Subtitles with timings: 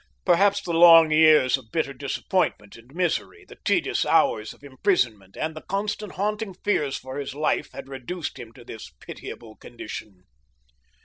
[0.25, 5.55] Perhaps the long years of bitter disappointment and misery, the tedious hours of imprisonment, and
[5.55, 10.23] the constant haunting fears for his life had reduced him to this pitiable condition.